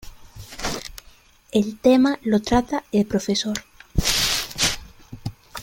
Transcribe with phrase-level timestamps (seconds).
[1.51, 3.27] El tema lo trata el Prof.